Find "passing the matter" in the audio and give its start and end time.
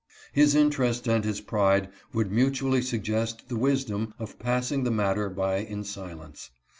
4.39-5.29